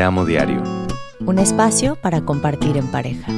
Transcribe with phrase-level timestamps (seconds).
[0.00, 0.62] Te amo diario.
[1.26, 3.30] Un espacio para compartir en pareja.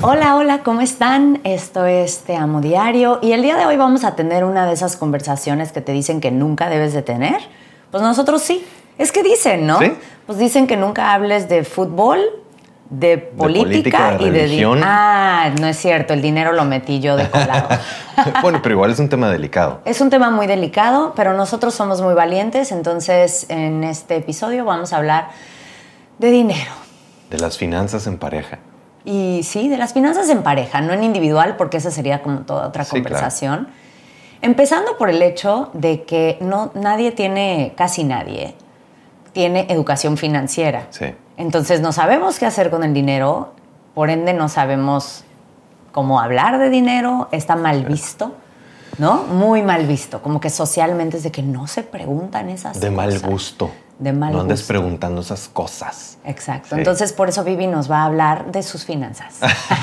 [0.00, 1.40] Hola, hola, ¿cómo están?
[1.42, 4.74] Esto es Te amo diario y el día de hoy vamos a tener una de
[4.74, 7.38] esas conversaciones que te dicen que nunca debes de tener.
[7.90, 8.64] Pues nosotros sí.
[8.98, 9.80] Es que dicen, ¿no?
[9.80, 9.90] ¿Sí?
[10.26, 12.20] Pues dicen que nunca hables de fútbol,
[12.88, 14.78] de política, política, de y de religión.
[14.78, 17.68] di- Ah, no es cierto, el dinero lo metí yo de colado.
[18.42, 19.80] bueno, pero igual es un tema delicado.
[19.84, 24.92] Es un tema muy delicado, pero nosotros somos muy valientes, entonces en este episodio vamos
[24.92, 25.28] a hablar
[26.18, 26.70] de dinero.
[27.30, 28.58] De las finanzas en pareja.
[29.04, 32.68] Y sí, de las finanzas en pareja, no en individual, porque esa sería como toda
[32.68, 33.68] otra Sí, conversación.
[34.42, 38.54] Empezando por el hecho de que no, nadie tiene, casi nadie,
[39.36, 40.86] tiene educación financiera.
[40.88, 41.04] Sí.
[41.36, 43.52] Entonces no sabemos qué hacer con el dinero,
[43.94, 45.24] por ende no sabemos
[45.92, 48.32] cómo hablar de dinero, está mal visto,
[48.96, 49.24] ¿no?
[49.24, 53.10] Muy mal visto, como que socialmente es de que no se preguntan esas De mal
[53.12, 53.30] cosas.
[53.30, 53.70] gusto.
[53.98, 54.74] De mal No andes gusto.
[54.74, 56.18] preguntando esas cosas.
[56.26, 56.68] Exacto.
[56.70, 56.74] Sí.
[56.76, 59.38] Entonces, por eso Vivi nos va a hablar de sus finanzas.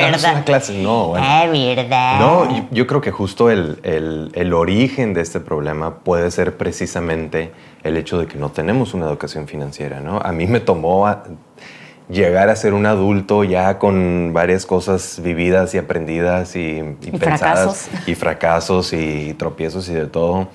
[0.00, 0.80] Danos una clase.
[0.82, 1.26] No, bueno.
[1.28, 2.20] Ah, ¿verdad?
[2.20, 6.56] No, yo, yo creo que justo el, el- el origen de este problema puede ser
[6.56, 7.50] precisamente
[7.82, 10.20] el hecho de que no tenemos una educación financiera, ¿no?
[10.20, 11.24] A mí me tomó a-
[12.08, 17.10] llegar a ser un adulto ya con varias cosas vividas y aprendidas y, y Y
[17.18, 17.88] pensadas.
[17.88, 17.88] fracasos.
[18.08, 20.48] Y fracasos y tropiezos y de todo.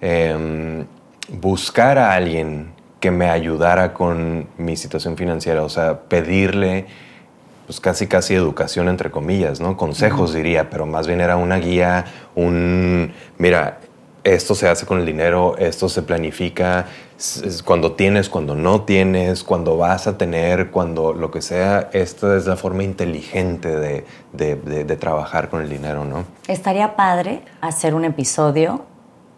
[0.00, 0.86] Em,
[1.28, 6.86] buscar a alguien que me ayudara con mi situación financiera, o sea, pedirle
[7.66, 9.76] pues casi casi educación entre comillas, ¿no?
[9.76, 13.78] Consejos diría, pero más bien era una guía, un mira,
[14.22, 16.86] esto se hace con el dinero, esto se planifica,
[17.64, 22.46] cuando tienes, cuando no tienes, cuando vas a tener, cuando lo que sea, esta es
[22.46, 26.24] la forma inteligente de, de- de- de trabajar con el dinero, ¿no?
[26.48, 28.84] Estaría padre hacer un episodio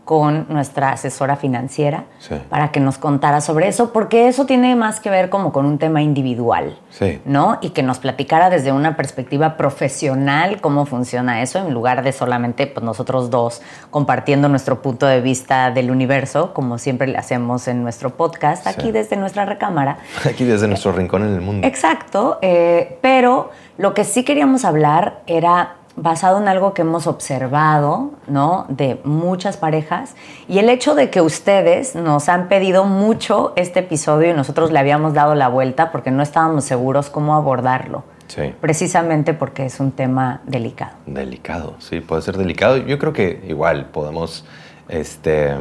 [0.07, 2.37] con nuestra asesora financiera Sí.
[2.49, 5.79] para que nos contara sobre eso, porque eso tiene más que ver como con un
[5.79, 7.21] tema individual, Sí.
[7.25, 7.59] ¿no?
[7.61, 12.69] Y que nos platicara desde una perspectiva profesional cómo funciona eso, en lugar de solamente
[12.69, 17.83] pues, nosotros dos compartiendo nuestro punto de vista del universo, como siempre le hacemos en
[17.83, 18.69] nuestro podcast, Sí.
[18.71, 19.99] aquí desde nuestra recámara.
[20.25, 21.67] Aquí desde nuestro rincón en el mundo.
[21.67, 28.11] Exacto, eh, pero lo que sí queríamos hablar era basado en algo que hemos observado,
[28.29, 28.67] ¿no?
[28.69, 30.15] De muchas parejas
[30.47, 34.79] y el hecho de que ustedes nos han pedido mucho este episodio y nosotros le
[34.79, 38.55] habíamos dado la vuelta porque no estábamos seguros cómo abordarlo, Sí.
[38.61, 40.97] precisamente porque es un tema delicado.
[41.07, 42.77] Delicado, sí, puede ser delicado.
[42.77, 44.45] Yo creo que igual podemos,
[44.89, 45.55] este,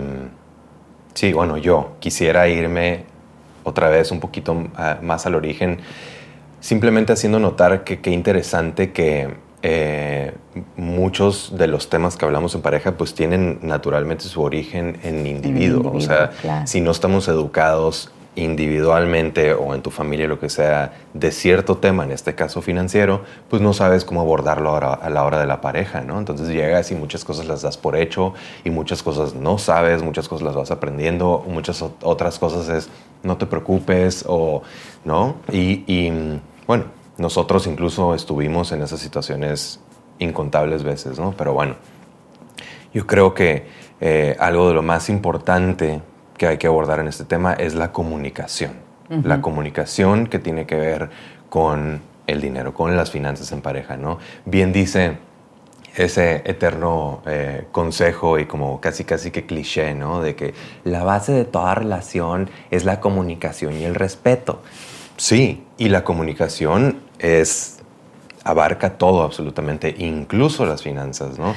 [1.14, 3.06] sí, bueno, yo quisiera irme
[3.64, 5.80] otra vez un poquito ah, más al origen,
[6.60, 10.34] simplemente haciendo notar que qué interesante que eh,
[10.78, 15.78] muchos de los temas que hablamos en pareja pues tienen naturalmente su origen en individuo.
[15.92, 16.68] individuo, o sea, claro.
[16.68, 22.04] si no estamos educados individualmente o en tu familia, lo que sea, de cierto tema,
[22.04, 25.62] en este caso financiero, pues no sabes cómo abordarlo ahora- a la hora de la
[25.62, 26.20] pareja, ¿no?
[26.20, 28.34] Entonces llegas y muchas cosas las das por hecho
[28.64, 32.90] y muchas cosas no sabes, muchas cosas las vas aprendiendo, muchas ot- otras cosas es
[33.24, 34.62] no te preocupes o,
[35.06, 35.36] ¿no?
[35.52, 36.12] Y, y,
[36.68, 36.84] bueno,
[37.18, 39.80] nosotros incluso estuvimos en esas situaciones
[40.20, 41.34] incontables veces, ¿no?
[41.38, 41.76] Pero bueno,
[42.94, 43.68] yo creo que
[44.02, 46.02] eh, algo de lo más importante
[46.38, 48.86] que hay que abordar en este tema es la comunicación.
[49.08, 51.12] La comunicación que tiene que ver
[51.50, 54.18] con el dinero, con las finanzas en pareja, ¿no?
[54.46, 55.20] Bien dice
[55.96, 60.22] ese eterno eh, consejo y como casi casi que cliché, ¿no?
[60.22, 64.62] De que la base de toda relación es la comunicación y el respeto.
[65.18, 67.80] Sí, y la comunicación es
[68.44, 71.56] abarca todo absolutamente, incluso las finanzas, ¿no?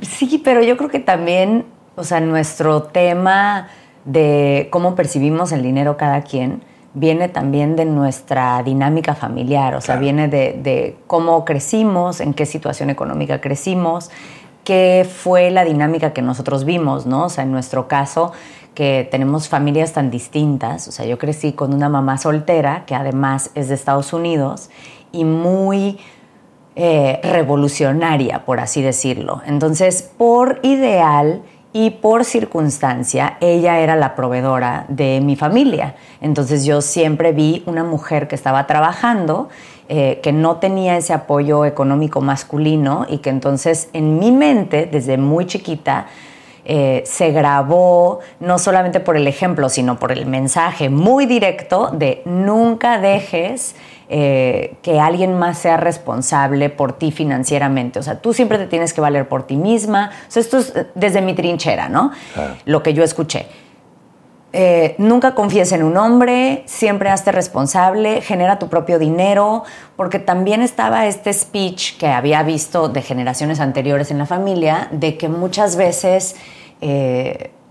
[0.00, 1.66] Sí, pero yo creo que también,
[1.96, 3.68] o sea, nuestro tema
[4.04, 6.62] de cómo percibimos el dinero cada quien
[6.94, 12.46] viene también de nuestra dinámica familiar, o sea, viene de, de cómo crecimos, en qué
[12.46, 14.10] situación económica crecimos,
[14.64, 17.24] qué fue la dinámica que nosotros vimos, ¿no?
[17.24, 18.32] O sea, en nuestro caso,
[18.74, 23.50] que tenemos familias tan distintas, o sea, yo crecí con una mamá soltera, que además
[23.54, 24.70] es de Estados Unidos,
[25.12, 25.98] y muy
[26.76, 29.42] eh, revolucionaria, por así decirlo.
[29.44, 35.94] Entonces, por ideal y por circunstancia, ella era la proveedora de mi familia.
[36.20, 39.48] Entonces yo siempre vi una mujer que estaba trabajando,
[39.88, 45.16] eh, que no tenía ese apoyo económico masculino y que entonces en mi mente, desde
[45.16, 46.06] muy chiquita,
[46.64, 52.22] eh, se grabó no solamente por el ejemplo, sino por el mensaje muy directo de
[52.24, 53.74] nunca dejes
[54.08, 58.00] eh, que alguien más sea responsable por ti financieramente.
[58.00, 60.10] O sea, tú siempre te tienes que valer por ti misma.
[60.26, 62.10] O sea, esto es eh, desde mi trinchera, ¿no?
[62.64, 63.46] Lo que yo escuché.
[64.52, 69.62] Eh, nunca confíes en un hombre, siempre hazte responsable, genera tu propio dinero,
[69.96, 75.16] porque también estaba este speech que había visto de generaciones anteriores en la familia, de
[75.16, 76.34] que muchas veces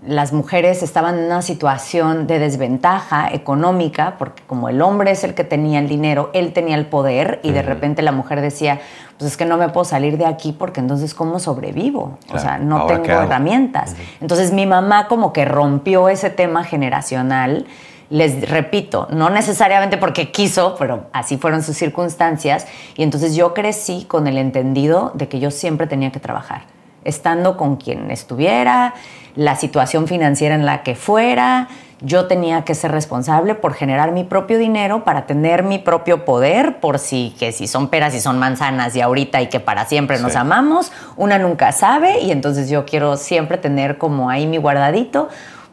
[0.06, 5.34] las mujeres estaban en una situación de desventaja económica, porque como el hombre es el
[5.34, 8.80] que tenía el dinero, él tenía el poder y de repente la mujer decía,
[9.18, 12.18] pues es que no me puedo salir de aquí porque entonces ¿cómo sobrevivo?
[12.32, 13.94] O sea, no tengo herramientas.
[14.22, 17.66] Entonces mi mamá como que rompió ese tema generacional.
[18.08, 22.66] Les repito, no necesariamente porque quiso, pero así fueron sus circunstancias.
[22.96, 26.62] Y entonces yo crecí con el entendido de que yo siempre tenía que trabajar,
[27.04, 28.94] estando con quien estuviera,
[29.36, 31.68] la situación financiera en la que fuera,
[32.02, 36.80] yo tenía que ser responsable por generar mi propio dinero para tener mi propio poder,
[36.80, 40.18] por si que si son peras y son manzanas y ahorita y que para siempre
[40.18, 45.28] nos amamos, una nunca sabe y entonces yo quiero siempre tener como ahí mi guardadito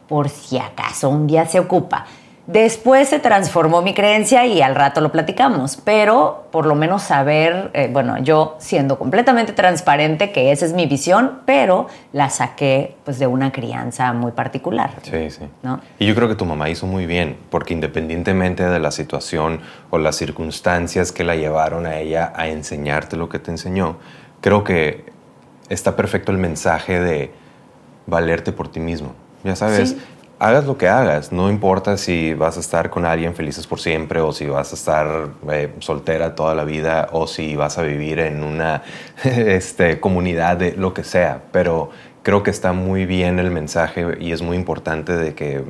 [0.06, 2.06] por si acaso un día se ocupa.
[2.48, 7.70] Después se transformó mi creencia y al rato lo platicamos, pero por lo menos saber,
[7.74, 13.18] eh, bueno, yo siendo completamente transparente que esa es mi visión, pero la saqué pues
[13.18, 14.92] de una crianza muy particular.
[15.02, 15.42] Sí, sí.
[15.98, 19.60] Y yo creo que tu mamá hizo muy bien, porque independientemente de la situación
[19.90, 23.98] o las circunstancias que la llevaron a ella a enseñarte lo que te enseñó,
[24.40, 25.04] creo que
[25.68, 27.30] está perfecto el mensaje de
[28.06, 29.12] valerte por ti mismo.
[29.44, 29.96] Ya sabes,
[30.38, 34.20] hagas lo que hagas, no importa si vas a estar con alguien felices por siempre
[34.20, 38.20] o si vas a estar eh, soltera toda la vida o si vas a vivir
[38.20, 38.82] en una
[39.24, 41.90] este, comunidad de lo que sea, pero
[42.22, 45.64] creo que está muy bien el mensaje y es muy importante de que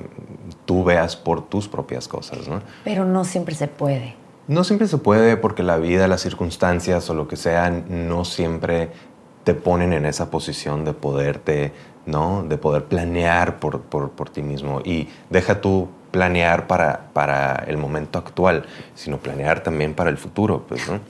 [0.66, 2.60] tú veas por tus propias cosas, ¿no?
[2.84, 4.16] Pero no siempre se puede.
[4.48, 8.90] No siempre se puede porque la vida, las circunstancias o lo que sea no siempre
[9.44, 11.72] te ponen en esa posición de poderte
[12.08, 12.42] ¿no?
[12.42, 14.80] De poder planear por, ti mismo.
[14.84, 18.64] Y deja tú planear para, para el momento actual,
[18.94, 21.00] sino planear también para el futuro, pues, ¿no?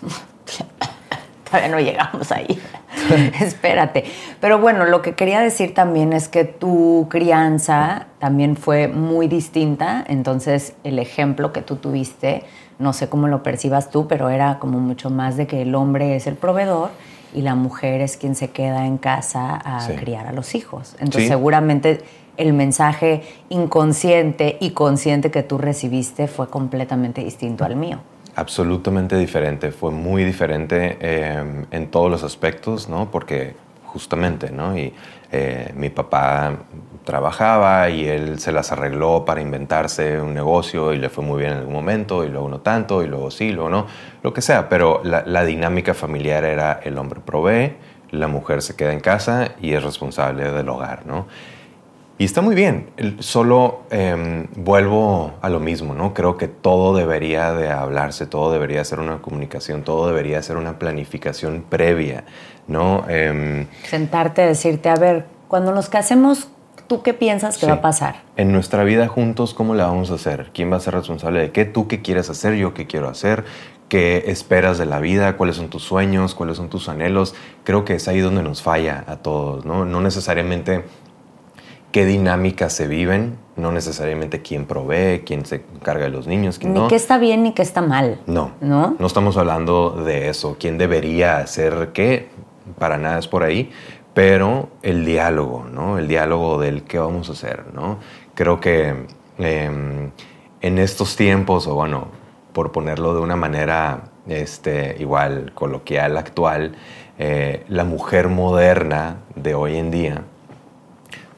[1.44, 2.60] Todavía no llegamos ahí.
[3.40, 4.04] Espérate.
[4.40, 10.04] Pero bueno, lo que quería decir también es que tu crianza también fue muy distinta.
[10.08, 12.44] Entonces, el ejemplo que tú tuviste,
[12.78, 16.16] no sé cómo lo percibas tú, pero era como mucho más de que el hombre
[16.16, 16.90] es el proveedor
[17.34, 20.94] y la mujer es quien se queda en casa a criar a los hijos.
[20.98, 22.02] Entonces seguramente
[22.36, 27.98] el mensaje inconsciente y consciente que tú recibiste fue completamente distinto al mío.
[28.36, 33.10] Absolutamente diferente, fue muy diferente eh, en todos los aspectos, ¿no?
[33.10, 34.78] Porque justamente, ¿no?
[34.78, 34.94] Y
[35.32, 36.56] eh, mi papá
[37.08, 41.52] trabajaba y él se las arregló para inventarse un negocio y le fue muy bien
[41.52, 43.86] en algún momento y luego no tanto y luego sí, luego no,
[44.22, 47.76] lo que sea, pero la, dinámica familiar era el hombre provee,
[48.10, 51.26] la mujer se queda en casa y es responsable del hogar, ¿no?
[52.18, 52.90] Y está muy bien,
[53.20, 56.12] solo em, vuelvo a lo mismo, ¿no?
[56.12, 60.78] Creo que todo debería de hablarse, todo debería ser una comunicación, todo debería ser una
[60.78, 62.24] planificación previa,
[62.66, 63.06] ¿no?
[63.08, 66.50] Em, Sentarte, decirte, a ver, cuando nos casemos,
[66.86, 68.22] ¿Tú qué piensas que va a pasar?
[68.36, 70.50] En nuestra vida juntos, ¿cómo la vamos a hacer?
[70.54, 71.64] ¿Quién va a ser responsable de qué?
[71.64, 72.54] ¿Tú qué quieres hacer?
[72.54, 73.44] ¿Yo qué quiero hacer?
[73.88, 75.36] ¿Qué esperas de la vida?
[75.36, 76.34] ¿Cuáles son tus sueños?
[76.34, 77.34] ¿Cuáles son tus anhelos?
[77.64, 79.84] Creo que es ahí donde nos falla a todos, ¿no?
[79.84, 80.84] No necesariamente
[81.90, 86.74] qué dinámicas se viven, no necesariamente quién provee, quién se encarga de los niños, quién
[86.74, 88.20] ni qué está bien ni qué está mal.
[88.26, 90.56] No, no, no estamos hablando de eso.
[90.60, 92.28] ¿Quién debería hacer qué?
[92.78, 93.70] Para nada es por ahí
[94.18, 95.96] pero el diálogo, ¿no?
[95.96, 98.00] El diálogo del qué vamos a hacer, ¿no?
[98.34, 99.06] Creo que
[99.38, 100.10] em,
[100.60, 102.08] en estos tiempos, o bueno,
[102.52, 106.74] por ponerlo de una manera este, igual coloquial, actual,
[107.16, 110.22] eh, la mujer moderna de hoy en día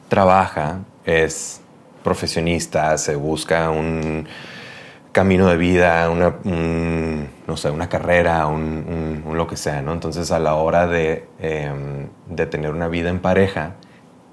[0.09, 1.61] trabaja, es
[2.03, 4.27] profesionista, se busca un
[5.11, 6.35] camino de vida, una,
[7.47, 9.93] no sé, una carrera, un, lo que sea, ¿no?
[9.93, 13.73] Entonces a la hora de, em, de, tener una vida en pareja,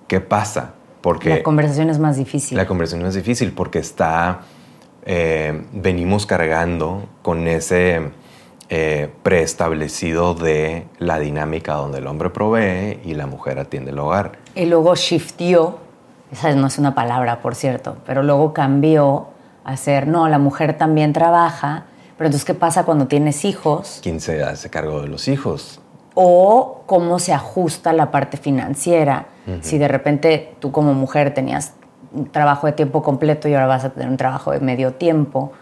[0.06, 0.74] ¿qué pasa?
[1.00, 2.56] Porque la conversación es más difícil.
[2.56, 4.40] La conversación es difícil porque está,
[5.04, 8.10] eh, venimos cargando con ese
[8.68, 14.32] eh, preestablecido de la dinámica donde el hombre provee y la mujer atiende el hogar.
[14.54, 15.78] Y luego shiftió,
[16.30, 19.28] esa no es una palabra, por cierto, pero luego cambió
[19.72, 21.84] hacer, no, la mujer también trabaja,
[22.16, 24.00] pero entonces, ¿qué pasa cuando tienes hijos?
[24.02, 25.80] ¿Quién se hace cargo de los hijos?
[26.20, 29.26] o cómo se ajusta la parte financiera.
[29.60, 31.74] Si de repente tú como mujer tenías
[32.12, 35.52] un trabajo de tiempo completo y ahora vas a tener un trabajo de medio tiempo.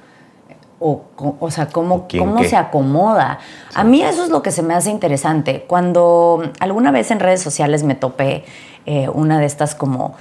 [0.80, 1.02] O,
[1.40, 3.38] o sea, cómo, cómo se acomoda.
[3.74, 5.66] A mí eso es lo que se me hace interesante.
[5.68, 8.46] Cuando alguna vez en redes sociales me topé
[8.86, 10.14] eh, una de estas como,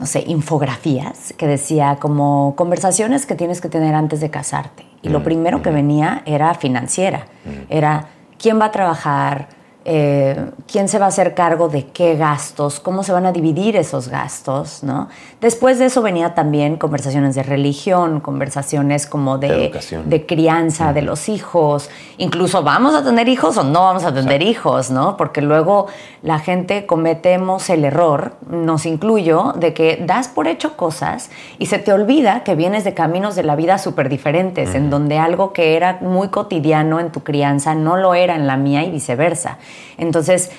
[0.00, 4.86] no sé, infografías que decía como conversaciones que tienes que tener antes de casarte.
[5.02, 7.26] Y lo primero que venía era financiera.
[7.68, 9.48] Era quién va a trabajar,
[9.86, 13.76] eh, quién se va a hacer cargo de qué gastos, cómo se van a dividir
[13.76, 15.08] esos gastos, ¿no?
[15.40, 19.72] Después de eso venía también conversaciones de religión, conversaciones como de,
[20.04, 24.42] de, crianza de los hijos, incluso vamos a tener hijos o no vamos a tener
[24.42, 25.16] hijos, ¿no?
[25.16, 25.86] Porque luego
[26.22, 31.78] la gente cometemos el error, nos incluyo, de que das por hecho cosas y se
[31.78, 35.76] te olvida que vienes de caminos de la vida súper diferentes, en donde algo que
[35.76, 39.56] era muy cotidiano en tu crianza no lo era en la mía y viceversa.
[39.98, 40.50] Entonces,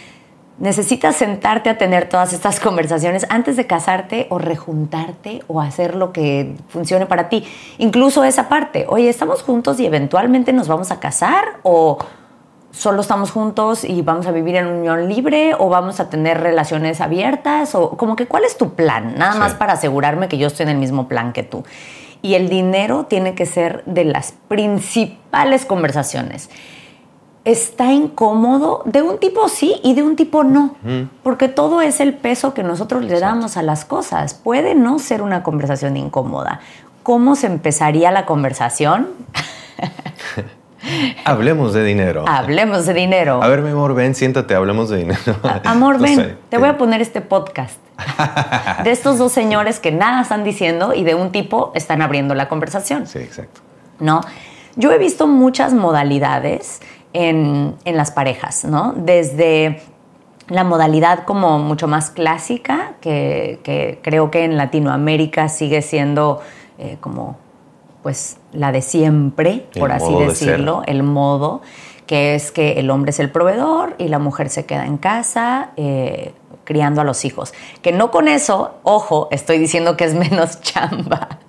[0.62, 6.14] necesitas sentarte a tener todas estas conversaciones antes de casarte o rejuntarte o hacer lo
[6.14, 7.46] que funcione para ti.
[7.80, 11.44] Incluso esa parte, oye, ¿estamos juntos y eventualmente nos vamos a casar?
[11.64, 11.98] ¿O
[12.70, 15.56] solo estamos juntos y vamos a vivir en unión libre?
[15.58, 17.74] ¿O vamos a tener relaciones abiertas?
[17.74, 19.16] ¿O como que cuál es tu plan?
[19.18, 21.64] Nada más para asegurarme que yo estoy en el mismo plan que tú.
[22.22, 26.52] Y el dinero tiene que ser de las principales conversaciones
[27.44, 30.76] está incómodo, de un tipo sí y de un tipo no,
[31.24, 34.34] porque todo es el peso que nosotros le damos a las cosas.
[34.34, 36.60] Puede no ser una conversación incómoda.
[37.04, 39.10] ¿Cómo se empezaría la conversación?
[41.26, 42.26] hablemos de dinero.
[42.28, 43.42] Hablemos de dinero.
[43.42, 45.36] A ver, mi amor, ven, siéntate, hablemos de dinero.
[45.64, 47.78] amor, ven, te voy a poner este podcast
[48.84, 52.48] de estos dos señores que nada están diciendo y de un tipo están abriendo la
[52.48, 53.08] conversación.
[53.08, 53.62] Sí, exacto.
[54.00, 54.22] ¿No?
[54.76, 56.82] Yo he visto muchas modalidades
[57.14, 58.94] en, las parejas, ¿no?
[58.96, 59.82] Desde
[60.48, 66.42] la modalidad como mucho más clásica, que, creo que en Latinoamérica sigue siendo
[66.78, 67.38] eh, como
[68.04, 71.62] pues la de siempre, por así decirlo, el modo,
[72.08, 75.70] que es que el hombre es el proveedor y la mujer se queda en casa
[75.78, 77.54] eh, criando a los hijos.
[77.84, 81.40] Que no con eso, ojo, estoy diciendo que es menos chamba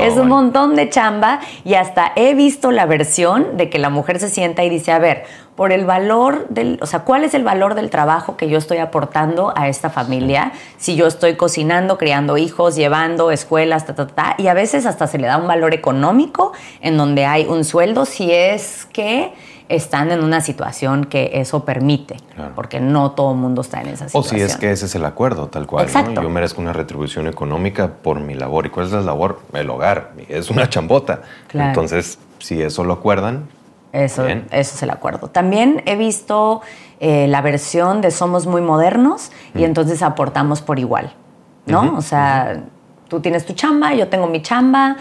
[0.00, 4.20] es un montón de chamba y hasta he visto la versión de que la mujer
[4.20, 5.24] se sienta y dice, a ver,
[5.56, 8.78] por el valor del, o sea, ¿cuál es el valor del trabajo que yo estoy
[8.78, 10.52] aportando a esta familia?
[10.78, 15.06] Si yo estoy cocinando, criando hijos, llevando escuelas, ta, ta, ta, y a veces hasta
[15.06, 19.32] se le da un valor económico en donde hay un sueldo si es que
[19.68, 22.16] están en una situación que eso permite,
[22.54, 24.36] porque no todo el mundo está en esa situación.
[24.36, 25.88] O si es que ese es el acuerdo, tal cual.
[26.14, 28.66] Yo merezco una retribución económica por mi labor.
[28.66, 29.40] ¿Y cuál es la labor?
[29.52, 30.12] El hogar.
[30.28, 31.22] Es una chambota.
[31.52, 33.48] Entonces, si eso lo acuerdan.
[33.92, 35.28] Eso, eso es el acuerdo.
[35.28, 36.62] También he visto
[37.00, 39.64] eh, la versión de somos muy modernos y mm.
[39.64, 41.12] entonces aportamos por igual,
[41.66, 41.96] ¿no?
[41.96, 42.64] o sea,
[43.08, 44.96] tú tienes tu chamba, yo tengo mi chamba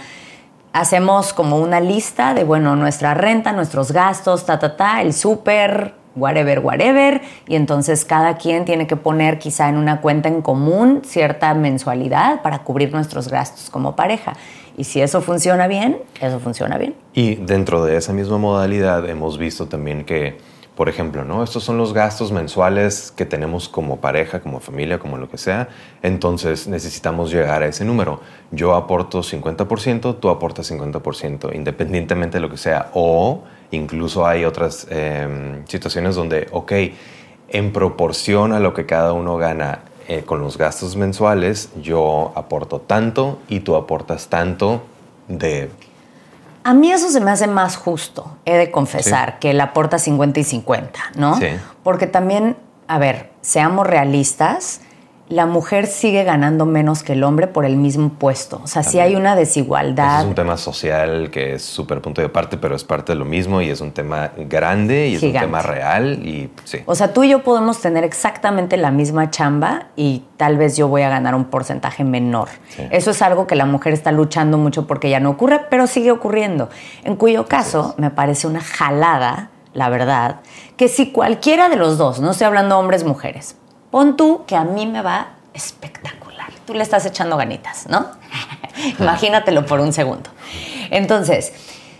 [0.74, 5.94] hacemos como una lista de, bueno, nuestra renta, nuestros gastos, ta, ta, ta, el súper,
[6.16, 11.02] whatever, whatever, y entonces cada quien tiene que poner quizá en una cuenta en común
[11.06, 14.34] cierta mensualidad para cubrir nuestros gastos como pareja.
[14.76, 16.96] Y si eso funciona bien, eso funciona bien.
[17.14, 20.38] Y dentro de esa misma modalidad hemos visto también que
[20.76, 21.44] por ejemplo, ¿no?
[21.44, 25.70] Estos son los gastos mensuales que tenemos como pareja, como familia, como lo que sea.
[26.02, 28.22] Entonces necesitamos llegar a ese número.
[28.52, 32.90] Yo aporto 50%, tú aportas 50%, independientemente de lo que sea.
[32.94, 36.72] O incluso hay otras em, situaciones donde, ok,
[37.50, 42.82] en proporción a lo que cada uno gana eh, con los gastos mensuales, yo aporto
[42.82, 44.82] tanto y tú aportas tanto
[45.28, 45.70] de
[46.64, 50.40] a mí eso se me hace más justo, he de confesar, que la aporta 50
[50.40, 51.38] y 50, ¿no?
[51.38, 51.48] Sí.
[51.84, 54.82] Porque también, a ver, seamos realistas,
[55.34, 58.62] la mujer sigue ganando menos que el hombre por el mismo puesto.
[58.64, 60.22] O sea, si hay una desigualdad.
[60.22, 63.26] es un tema social que es súper punto de parte, pero es parte de lo
[63.26, 66.80] mismo y es un tema grande y es un tema real y sí.
[66.86, 70.88] O sea, tú y yo podemos tener exactamente la misma chamba y tal vez yo
[70.88, 72.50] voy a ganar un porcentaje menor.
[72.92, 76.12] Eso es algo que la mujer está luchando mucho porque ya no ocurre, pero sigue
[76.12, 76.70] ocurriendo.
[77.04, 80.42] En cuyo caso me parece una jalada, la verdad,
[80.78, 83.56] que si cualquiera de los dos, no estoy hablando hombres, mujeres,
[83.94, 86.48] Pon tú que a mí me va espectacular.
[86.66, 88.08] Tú le estás echando ganitas, ¿no?
[89.00, 90.32] Imagínatelo por un segundo.
[90.90, 91.54] Entonces,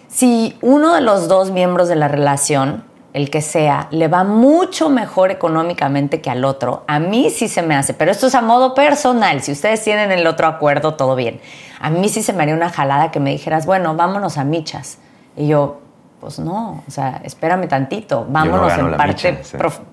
[0.08, 2.84] si uno de los dos miembros de la relación,
[3.14, 7.62] el que sea, le va mucho mejor económicamente que al otro, a mí sí se
[7.62, 11.16] me hace, pero esto es a modo personal, si ustedes tienen el otro acuerdo, todo
[11.16, 11.42] bien.
[11.80, 14.98] A mí sí se me haría una jalada que me dijeras, bueno, vámonos a michas.
[15.38, 15.80] Y yo,
[16.20, 19.44] pues no, o sea, espérame tantito, vámonos en parte.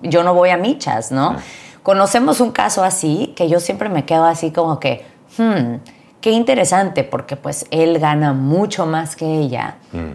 [0.01, 1.35] Yo no voy a michas, ¿no?
[1.83, 5.05] Conocemos un caso así que yo siempre me quedo así como que,
[5.37, 5.75] hmm,
[6.21, 9.77] qué interesante, porque pues él gana mucho más que ella.
[9.91, 10.13] Mm.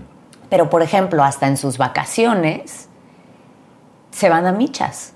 [0.48, 2.88] Pero, por ejemplo, hasta en sus vacaciones
[4.12, 5.12] se van a michas.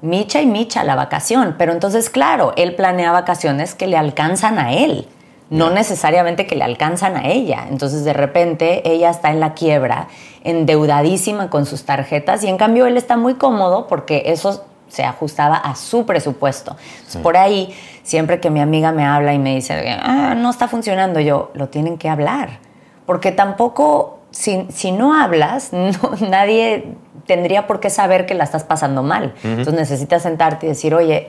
[0.00, 1.56] Micha y micha la vacación.
[1.58, 5.08] Pero entonces, claro, él planea vacaciones que le alcanzan a él
[5.50, 7.66] no necesariamente que le alcanzan a ella.
[7.68, 10.06] Entonces de repente ella está en la quiebra,
[10.44, 15.56] endeudadísima con sus tarjetas y en cambio él está muy cómodo porque eso se ajustaba
[15.56, 16.76] a su presupuesto.
[17.22, 21.20] Por ahí, siempre que mi amiga me habla y me dice, ah, no está funcionando,
[21.20, 22.58] yo, lo tienen que hablar.
[23.06, 25.70] Porque tampoco, si, si no hablas,
[26.20, 26.94] nadie
[27.26, 29.34] tendría por qué saber que la estás pasando mal.
[29.42, 31.26] Entonces necesitas sentarte y decir, oye,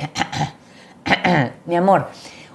[1.66, 2.08] mi amor,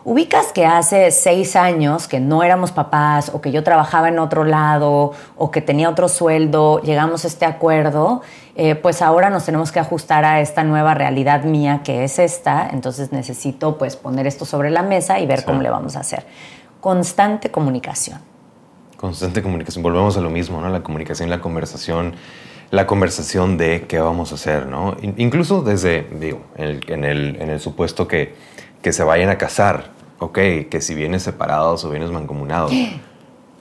[0.08, 4.44] Ubicas que hace seis años que no éramos papás o que yo trabajaba en otro
[4.44, 8.22] lado o que tenía otro sueldo, llegamos a este acuerdo,
[8.58, 12.68] eh, pues ahora nos tenemos que ajustar a esta nueva realidad mía que es esta,
[12.72, 16.26] entonces necesito pues poner esto sobre la mesa y ver cómo le vamos a hacer.
[16.80, 18.20] Constante comunicación.
[18.96, 20.70] Constante comunicación, volvemos a lo mismo, ¿no?
[20.70, 22.14] La comunicación, la conversación
[22.72, 24.96] la conversación de qué vamos a hacer, ¿no?
[25.00, 28.34] Incluso desde, digo, en el, en el, supuesto que,
[28.82, 32.72] que, se vayan a casar, ok, que si vienes separados o vienes mancomunados.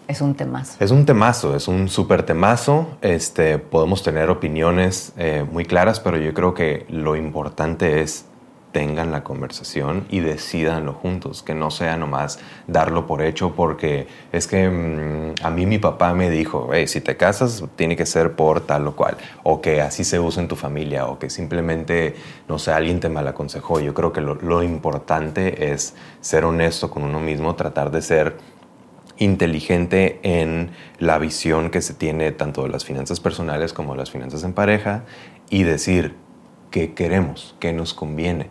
[0.07, 0.77] Es un temazo.
[0.79, 2.97] Es un temazo, es un súper temazo.
[3.01, 8.25] Este, podemos tener opiniones eh, muy claras, pero yo creo que lo importante es
[8.75, 14.47] tengan la conversación y decidanlo juntos, que no sea nomás darlo por hecho porque es
[14.47, 18.33] que mm, a mí mi papá me dijo, hey, si te casas tiene que ser
[18.33, 22.17] por tal o cual, o que así se usa en tu familia, o que simplemente,
[22.49, 23.79] no sé, alguien te mal aconsejó.
[23.79, 28.35] Yo creo que lo, lo importante es ser honesto con uno mismo, tratar de ser
[29.17, 34.11] inteligente en la visión que se tiene tanto de las finanzas personales como de las
[34.11, 35.03] finanzas en pareja
[35.49, 36.15] y decir
[36.71, 38.49] qué queremos, qué nos conviene.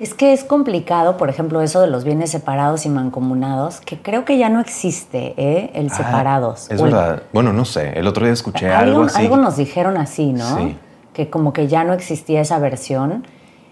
[0.00, 4.24] Es que es complicado, por ejemplo, eso de los bienes separados y mancomunados, que creo
[4.24, 5.70] que ya no existe, ¿eh?
[5.74, 6.70] El ah, separados.
[6.70, 7.22] Es verdad.
[7.32, 7.98] Bueno, no sé.
[7.98, 9.22] El otro día escuché algo, así.
[9.22, 10.58] Algo nos dijeron así, ¿no?
[10.58, 10.76] Sí.
[11.12, 13.24] Que como que ya no existía esa versión.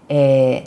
[0.08, 0.64] Eh,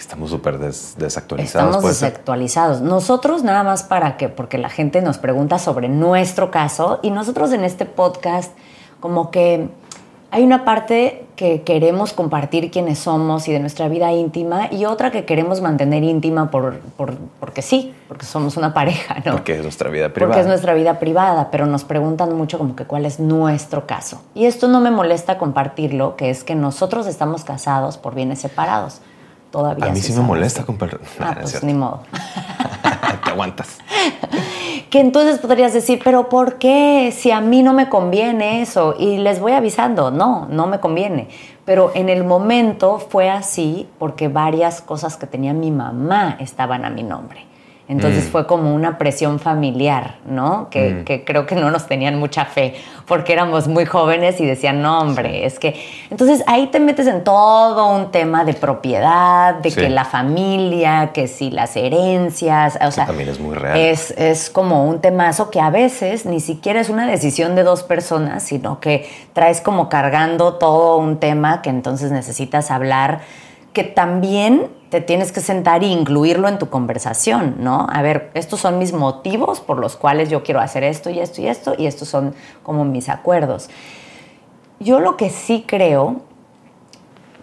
[0.00, 1.76] estamos súper desactualizados.
[1.76, 2.80] Estamos desactualizados.
[2.80, 7.52] Nosotros nada más para que, porque la gente nos pregunta sobre nuestro caso y nosotros
[7.52, 8.52] en este podcast
[9.00, 9.68] como que
[10.34, 15.12] hay una parte que queremos compartir quiénes somos y de nuestra vida íntima y otra
[15.12, 16.80] que queremos mantener íntima por,
[17.38, 19.30] porque sí, porque somos una pareja, ¿no?
[19.30, 20.32] Porque es nuestra vida privada.
[20.32, 24.22] Porque es nuestra vida privada, pero nos preguntan mucho como que cuál es nuestro caso.
[24.34, 29.00] Y esto no me molesta compartirlo, que es que nosotros estamos casados por bienes separados.
[29.54, 29.86] Todavía.
[29.86, 30.98] A mí sí me molesta compartir.
[31.20, 32.02] Ah, pues ni modo.
[33.24, 33.78] Te aguantas.
[34.90, 38.96] que entonces podrías decir, pero ¿por qué si a mí no me conviene eso?
[38.98, 41.28] Y les voy avisando, no, no me conviene.
[41.64, 46.90] Pero en el momento fue así porque varias cosas que tenía mi mamá estaban a
[46.90, 47.46] mi nombre.
[47.86, 48.28] Entonces mm.
[48.28, 50.62] fue como una presión familiar, ¿no?
[50.62, 51.04] Mm.
[51.04, 52.74] Que, creo que no nos tenían mucha fe,
[53.06, 55.74] porque éramos muy jóvenes y decían, no, hombre, es que...
[56.10, 61.28] Entonces ahí te metes en todo un tema de propiedad, de que la familia, que
[61.28, 63.04] si las herencias, o sea...
[63.04, 63.78] También es muy real.
[63.78, 67.82] Es, es como un temazo que a veces ni siquiera es una decisión de dos
[67.82, 73.20] personas, sino que traes como cargando todo un tema que entonces necesitas hablar,
[73.74, 77.88] que también te tienes que sentar e incluirlo en tu conversación, ¿no?
[77.90, 81.42] A ver, estos son mis motivos por los cuales yo quiero hacer esto y esto
[81.42, 83.68] y esto, y estos son como mis acuerdos.
[84.78, 86.22] Yo lo que sí creo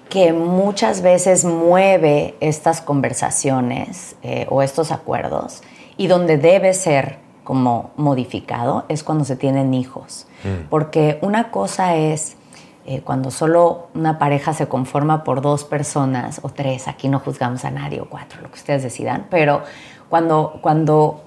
[0.10, 5.62] que muchas veces mueve estas conversaciones eh, o estos acuerdos
[5.98, 10.28] y donde debe ser como modificado es cuando se tienen hijos.
[10.44, 10.70] Mm.
[10.70, 12.38] Porque una cosa es
[12.86, 17.66] eh, cuando solo una pareja se conforma por dos personas o tres, aquí no juzgamos
[17.66, 19.62] a nadie o cuatro, lo que ustedes decidan, pero
[20.10, 21.22] cuando, cuando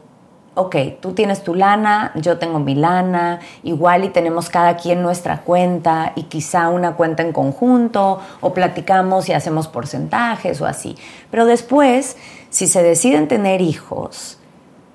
[0.55, 5.40] ok, tú tienes tu lana, yo tengo mi lana, igual y tenemos cada quien nuestra
[5.40, 10.97] cuenta y quizá una cuenta en conjunto o platicamos y hacemos porcentajes o así.
[11.31, 12.17] Pero después,
[12.51, 14.38] si se deciden tener hijos,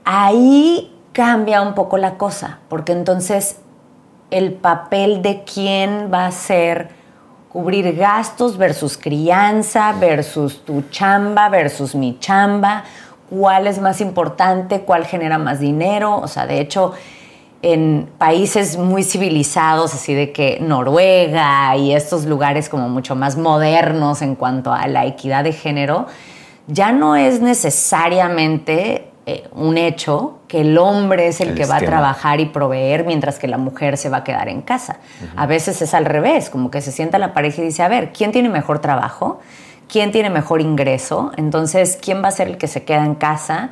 [0.06, 3.58] ahí cambia un poco la cosa, porque entonces
[4.32, 6.89] el papel de quién va a ser
[7.50, 12.84] cubrir gastos versus crianza, versus tu chamba, versus mi chamba,
[13.30, 16.18] cuál es más importante, cuál genera más dinero.
[16.18, 16.94] O sea, de hecho,
[17.62, 24.22] en países muy civilizados, así de que Noruega y estos lugares como mucho más modernos
[24.22, 26.06] en cuanto a la equidad de género,
[26.68, 31.80] ya no es necesariamente eh, un hecho que el hombre es el, que va a
[31.82, 34.98] trabajar y proveer mientras que la mujer se va a quedar en casa.
[35.36, 38.12] A veces es al revés, como que se sienta la pareja y dice, a ver,
[38.12, 39.39] ¿quién tiene mejor trabajo?
[39.88, 41.32] ¿Quién tiene mejor ingreso?
[41.38, 43.70] Entonces, ¿quién va a ser el que se queda en casa?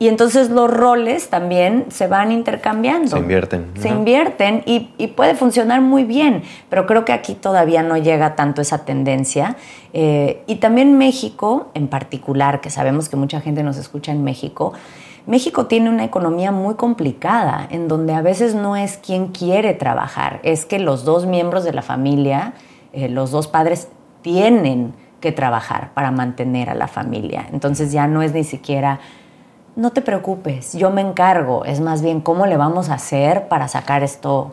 [0.00, 3.08] Y entonces los roles también se van intercambiando.
[3.08, 3.72] Se invierten.
[3.80, 8.62] Se invierten y, puede funcionar muy bien, pero creo que aquí todavía no llega tanto
[8.62, 9.56] esa tendencia.
[9.92, 14.72] Eh, y también México, en particular, que sabemos que mucha gente nos escucha en México,
[15.26, 20.40] México tiene una economía muy complicada, en donde a veces no es quien quiere trabajar,
[20.42, 22.54] es que los dos miembros de la familia,
[22.94, 23.88] eh, los dos padres,
[24.22, 27.46] tienen que trabajar para mantener a la familia.
[27.52, 29.00] Entonces ya no es ni siquiera
[29.78, 33.68] no te preocupes, yo me encargo, es más bien cómo le vamos a hacer para
[33.68, 34.52] sacar esto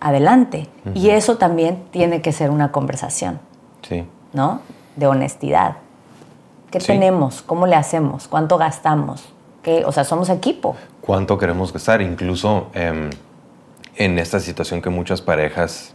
[0.00, 0.68] adelante.
[0.94, 3.40] Y eso también tiene que ser una conversación.
[3.82, 4.06] Sí.
[4.32, 4.62] ¿No?
[4.96, 5.76] De honestidad.
[6.70, 7.42] ¿Qué tenemos?
[7.42, 8.26] ¿Cómo le hacemos?
[8.26, 9.28] ¿Cuánto gastamos?
[9.62, 9.84] ¿Qué?
[9.84, 10.76] O sea, somos equipo.
[11.02, 12.00] ¿Cuánto queremos gastar?
[12.00, 13.10] Incluso em,
[13.96, 15.94] en esta situación que muchas parejas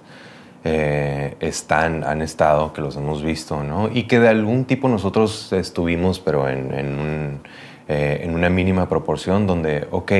[0.63, 3.89] eh, están, han estado, que los hemos visto, ¿no?
[3.91, 7.39] Y que de algún tipo nosotros estuvimos, pero en un
[7.87, 10.11] eh, en una mínima proporción donde, ok,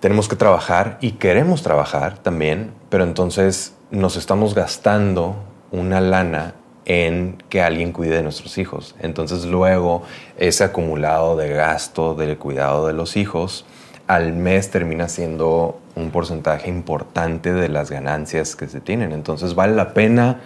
[0.00, 5.36] tenemos que trabajar y queremos trabajar también, pero entonces nos estamos gastando
[5.70, 6.54] una lana
[6.84, 8.94] en que alguien cuide de nuestros hijos.
[9.00, 10.02] Entonces luego
[10.36, 13.64] ese acumulado de gasto del cuidado de los hijos
[14.06, 19.12] al mes termina siendo un porcentaje importante de las ganancias que se tienen.
[19.12, 20.40] Entonces vale la pena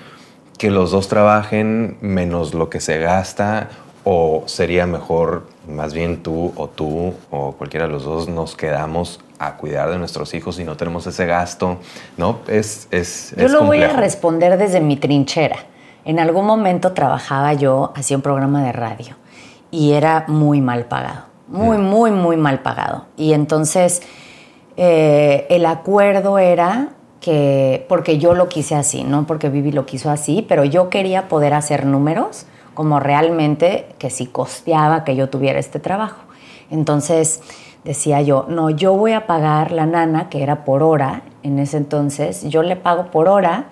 [0.59, 3.69] que los dos trabajen menos lo que se gasta
[4.11, 9.21] o sería mejor más bien tú o tú o cualquiera de los dos nos quedamos
[9.39, 11.77] a cuidar de nuestros hijos y no tenemos ese gasto,
[12.17, 12.39] ¿no?
[12.49, 15.59] Es, es Yo lo voy a responder desde mi trinchera.
[16.07, 19.15] En algún momento trabajaba yo, hacía un programa de radio
[19.71, 21.83] y era muy mal pagado, muy, mm.
[21.83, 23.05] muy, muy mal pagado.
[23.19, 24.01] Y entonces
[24.79, 30.11] eh, el acuerdo era que, porque yo lo quise así, no porque Vivi lo quiso
[30.11, 32.47] así, pero yo quería poder hacer números
[32.79, 36.21] como realmente que si costeaba que yo tuviera este trabajo.
[36.71, 37.41] Entonces
[37.83, 41.77] decía yo, no, yo voy a pagar la nana, que era por hora en ese
[41.77, 43.65] entonces, yo le pago por hora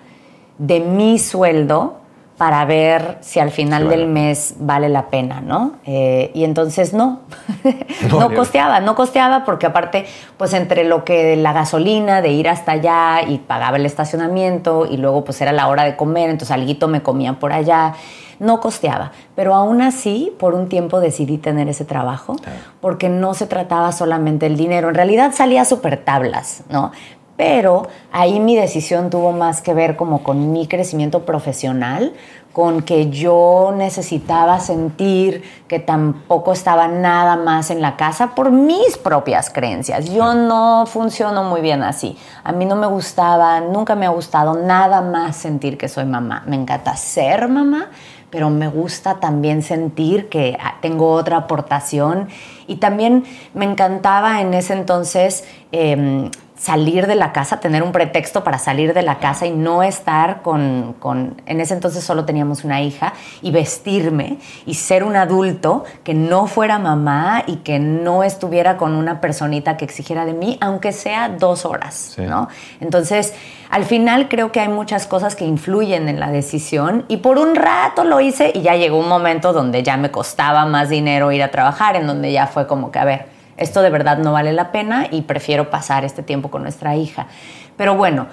[0.57, 2.01] de mi sueldo
[2.37, 5.77] para ver si al final del mes vale la pena, ¿no?
[5.85, 7.21] Eh, y entonces no,
[8.11, 12.73] no, costeaba, no costeaba porque aparte, pues entre lo que la gasolina de ir hasta
[12.73, 16.89] allá y pagaba el estacionamiento y luego pues era la hora de comer, entonces alguito
[16.89, 17.95] me comía por allá,
[18.39, 19.11] no costeaba.
[19.35, 22.35] Pero aún así, por un tiempo decidí tener ese trabajo
[22.81, 26.91] porque no se trataba solamente del dinero, en realidad salía súper tablas, ¿no?
[27.37, 32.13] pero ahí mi decisión tuvo más que ver como con mi crecimiento profesional,
[32.51, 38.97] con que yo necesitaba sentir que tampoco estaba nada más en la casa por mis
[38.97, 40.05] propias creencias.
[40.05, 42.17] Yo no funciono muy bien así.
[42.43, 46.41] A mí no me gustaba, nunca me ha gustado nada más sentir que soy mamá.
[46.47, 47.91] Me encanta ser mamá,
[48.29, 52.27] pero me gusta también sentir que ah, tengo otra aportación.
[52.67, 58.43] Y también me encantaba en ese entonces em, salir de la casa, tener un pretexto
[58.43, 62.63] para salir de la casa y no estar con, con, en ese entonces solo teníamos
[62.63, 68.23] una hija, y vestirme y ser un adulto que no fuera mamá y que no
[68.23, 72.47] estuviera con una personita que exigiera de mí, aunque sea dos horas, ¿no?
[72.79, 73.33] Entonces,
[73.69, 77.55] al final creo que hay muchas cosas que influyen en la decisión y por un
[77.55, 81.43] rato lo hice y ya llegó un momento donde ya me costaba más dinero ir
[81.43, 84.53] a trabajar, en donde ya fue como que, a ver, esto de verdad no vale
[84.53, 87.27] la pena y prefiero pasar este tiempo con nuestra hija.
[87.75, 88.27] Pero bueno,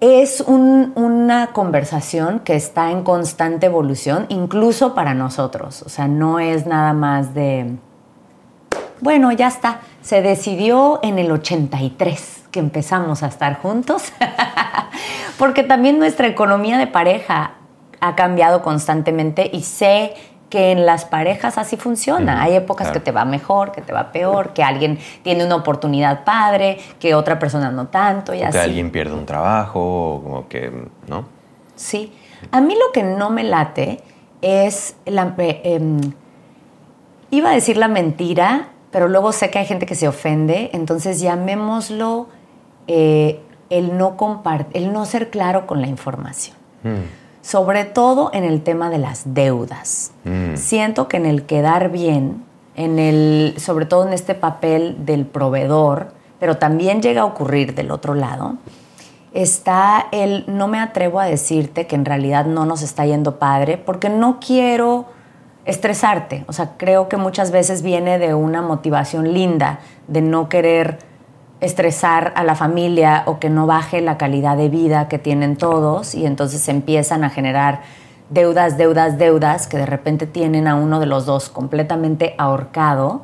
[0.00, 5.82] es una conversación que está en constante evolución, incluso para nosotros.
[5.82, 7.76] O sea, no es nada más de,
[9.00, 14.12] bueno, ya está, se decidió en el 83 que empezamos a estar juntos,
[15.38, 17.54] porque también nuestra economía de pareja
[18.00, 20.14] ha cambiado constantemente y sé
[20.54, 22.40] que en las parejas así funciona.
[22.40, 26.22] Hay épocas que te va mejor, que te va peor, que alguien tiene una oportunidad
[26.22, 30.70] padre, que otra persona no tanto y Que alguien pierde un trabajo, como que,
[31.08, 31.24] ¿no?
[31.74, 32.12] Sí.
[32.52, 34.00] A mí lo que no me late
[34.42, 35.34] es la...
[35.38, 35.98] Em,
[37.32, 41.20] iba a decir la mentira, pero luego sé que hay gente que se ofende, entonces
[41.20, 42.28] llamémoslo
[42.86, 43.40] eh,
[43.70, 44.16] el, no
[44.72, 46.56] el no ser claro con la información.
[46.84, 50.12] Mm sobre todo en el tema de las deudas.
[50.24, 50.56] Mm.
[50.56, 52.42] Siento que en el quedar bien,
[52.74, 57.90] en el, sobre todo en este papel del proveedor, pero también llega a ocurrir del
[57.90, 58.56] otro lado,
[59.34, 63.76] está el no me atrevo a decirte que en realidad no nos está yendo padre
[63.76, 65.04] porque no quiero
[65.66, 66.46] estresarte.
[66.48, 70.98] O sea, creo que muchas veces viene de una motivación linda de no querer
[71.64, 76.14] estresar a la familia o que no baje la calidad de vida que tienen todos
[76.14, 77.82] y entonces se empiezan a generar
[78.30, 83.22] deudas, deudas, deudas que de repente tienen a uno de los dos completamente ahorcado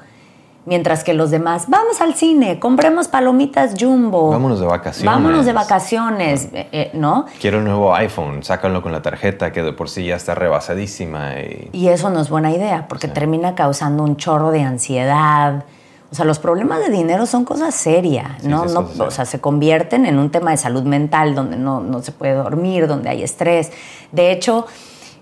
[0.66, 4.30] mientras que los demás, vamos al cine, compremos palomitas jumbo.
[4.30, 5.12] Vámonos de vacaciones.
[5.12, 7.26] Vámonos de vacaciones, eh, eh, ¿no?
[7.40, 11.32] Quiero un nuevo iPhone, sácalo con la tarjeta que de por sí ya está rebasadísima.
[11.72, 15.64] Y, eso no es buena idea, porque termina causando un chorro de ansiedad.
[16.10, 18.64] O sea, los problemas de dinero son cosas serias, ¿no?
[18.64, 22.10] no o sea, se convierten en un tema de salud mental donde no, no se
[22.10, 23.70] puede dormir, donde hay estrés.
[24.10, 24.66] De hecho,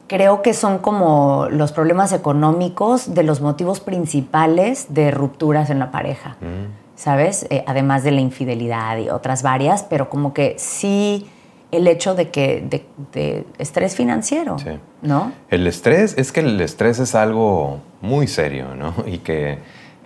[0.08, 5.90] creo que son como los problemas económicos de los motivos principales de rupturas en la
[5.90, 6.96] pareja, mm.
[6.96, 7.46] ¿sabes?
[7.50, 11.28] Eh, además de la infidelidad y otras varias, pero como que sí
[11.70, 12.64] el hecho de que
[13.12, 14.56] de, estrés financiero,
[15.02, 15.32] ¿no?
[15.50, 18.94] El estrés es que el estrés es algo muy serio, ¿no?
[19.06, 19.58] Y que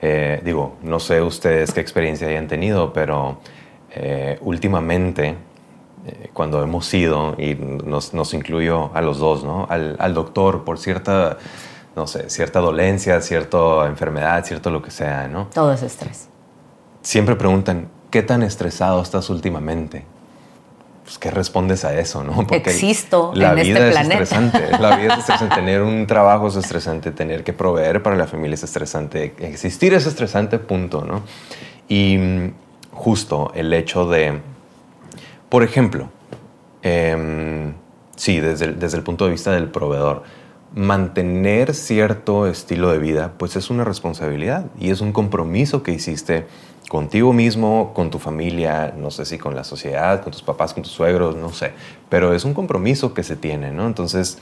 [0.05, 3.39] eh, digo, no sé ustedes qué experiencia hayan tenido, pero
[3.93, 5.37] eh, últimamente
[6.05, 9.69] eh, cuando hemos ido, y nos, nos, incluyó a los dos, ¿no?
[9.71, 11.39] Al, al, doctor por cierta,
[11.95, 15.47] no sé, cierta dolencia, cierta enfermedad, cierto lo que sea, ¿no?
[15.55, 16.29] Todo es estrés.
[17.03, 20.05] Siempre preguntan, ¿qué tan estresado estás últimamente?
[21.05, 22.47] Pues, ¿qué respondes a eso, no?
[22.47, 24.79] Porque Existo la en vida este es estresante.
[24.79, 25.55] La vida es estresante.
[25.55, 27.11] Tener un trabajo es estresante.
[27.11, 29.35] Tener que proveer para la familia es estresante.
[29.39, 31.23] Existir es estresante, punto, ¿no?
[31.89, 32.53] Y mm,
[32.93, 34.41] justo el hecho de
[35.53, 36.09] por ejemplo,
[36.81, 37.75] em,
[38.17, 40.23] sí, desde el, desde el punto de vista del proveedor,
[40.75, 46.47] mantener cierto estilo de vida, pues es una responsabilidad y es un compromiso que hiciste
[46.93, 50.83] contigo mismo, con tu familia, no sé si con la sociedad, con tus papás, con
[50.83, 51.73] tus suegros, no sé,
[52.11, 53.87] pero es un compromiso que se tiene, ¿no?
[53.87, 54.37] Entonces,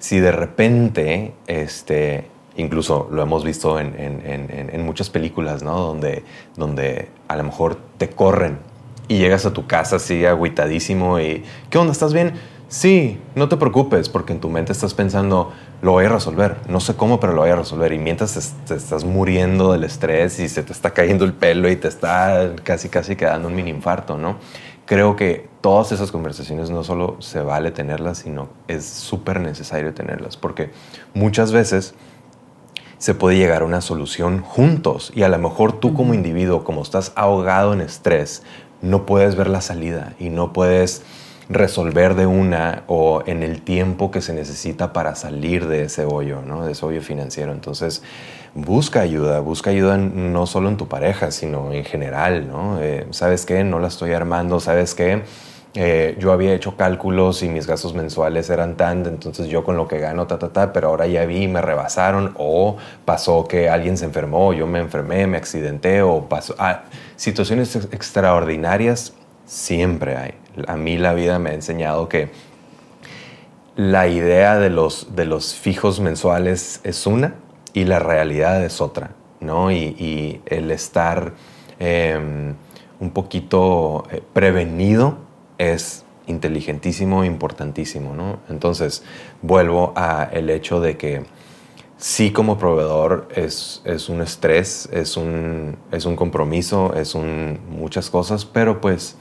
[0.00, 5.78] si de repente, este, incluso lo hemos visto en, en, en, muchas películas, ¿no?
[5.78, 6.24] Donde,
[6.56, 8.58] donde a lo mejor te corren
[9.06, 11.92] y llegas a tu casa así agüitadísimo y ¿qué onda?
[11.92, 12.32] ¿Estás bien?
[12.72, 16.80] Sí, no te preocupes porque en tu mente estás pensando, lo voy a resolver, no
[16.80, 17.92] sé cómo, pero lo voy a resolver.
[17.92, 21.76] Y mientras te, estás muriendo del estrés y se te está cayendo el pelo y
[21.76, 24.38] te está casi, casi quedando un mini infarto, ¿no?
[24.86, 30.38] Creo que todas esas conversaciones no solo se vale tenerlas, sino es súper necesario tenerlas
[30.38, 30.70] porque
[31.12, 31.94] muchas veces
[32.96, 36.80] se puede llegar a una solución juntos y a lo mejor tú como individuo, como
[36.80, 38.42] estás ahogado en estrés,
[38.80, 41.02] no puedes ver la salida y no puedes
[41.54, 46.42] resolver de una o en el tiempo que se necesita para salir de ese hoyo,
[46.42, 46.64] ¿no?
[46.64, 47.52] de ese hoyo financiero.
[47.52, 48.02] Entonces,
[48.54, 52.48] busca ayuda, busca ayuda no solo en tu pareja, sino en general.
[52.48, 52.80] ¿no?
[52.80, 53.64] Eh, ¿Sabes qué?
[53.64, 55.22] No la estoy armando, ¿sabes qué?
[55.74, 59.88] Eh, yo había hecho cálculos y mis gastos mensuales eran tan, entonces yo con lo
[59.88, 63.96] que gano, ta, ta, ta, pero ahora ya vi, me rebasaron o pasó que alguien
[63.96, 66.54] se enfermó, yo me enfermé, me accidenté o pasó...
[66.58, 66.82] Ah,
[67.16, 69.14] situaciones extraordinarias
[69.52, 70.34] siempre hay.
[70.66, 72.30] A mí la vida me ha enseñado que
[73.76, 77.34] la idea de los, de los fijos mensuales es una
[77.74, 79.10] y la realidad es otra,
[79.40, 79.70] ¿no?
[79.70, 81.34] Y, el estar
[81.78, 82.54] em,
[82.98, 85.18] un poquito eh, prevenido
[85.58, 88.40] es inteligentísimo, importantísimo, ¿no?
[88.48, 89.04] Entonces,
[89.42, 91.24] vuelvo a el hecho de que
[91.98, 98.08] sí como proveedor es, es un estrés, es un, es un compromiso, es un, muchas
[98.08, 99.18] cosas, pero pues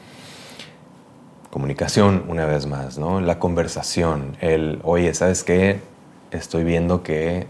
[1.52, 3.22] comunicación una vez más, ¿no?
[3.22, 5.82] La conversación, el, oye, ¿sabes qué?
[6.32, 7.48] Estoy viendo que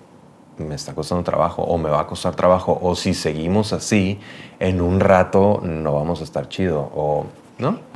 [0.58, 4.20] me está costando trabajo o me va a costar trabajo o si seguimos así,
[4.60, 7.26] en un rato no vamos a estar chido o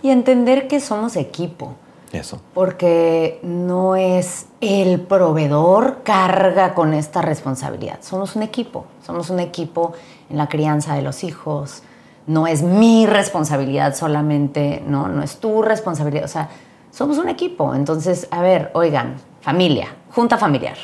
[0.02, 1.74] y entender que somos equipo.
[2.12, 2.40] Eso.
[2.54, 8.00] Porque no es el proveedor carga con esta responsabilidad.
[8.02, 8.86] Somos un equipo.
[9.06, 9.94] Somos un equipo
[10.30, 11.82] en la crianza de los hijos.
[12.28, 16.26] No es mi responsabilidad solamente, no, no es tu responsabilidad.
[16.26, 16.50] O sea,
[16.92, 17.76] somos un equipo.
[17.76, 20.78] Entonces, a ver, oigan, familia, junta familiar.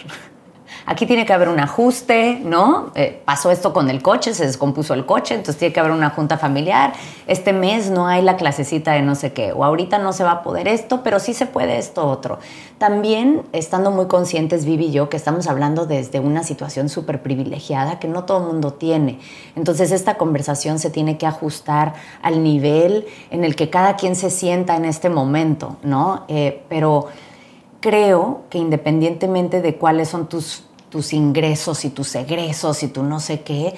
[0.86, 2.92] Aquí tiene que haber un ajuste, ¿no?
[2.96, 6.10] Eh, pasó esto con el coche, se descompuso el coche, entonces tiene que haber una
[6.10, 6.94] junta familiar.
[7.28, 10.32] Este mes no hay la clasecita de no sé qué, o ahorita no se va
[10.32, 12.40] a poder esto, pero sí se puede esto otro.
[12.78, 18.00] También estando muy conscientes, Vivi y yo, que estamos hablando desde una situación súper privilegiada
[18.00, 19.20] que no todo el mundo tiene.
[19.56, 24.30] Entonces esta conversación se tiene que ajustar al nivel en el que cada quien se
[24.30, 26.26] sienta en este momento, ¿no?
[26.28, 27.08] Eh, pero
[27.82, 33.20] creo que independientemente de cuáles son tus tus ingresos y tus egresos y tu no
[33.20, 33.74] sé qué,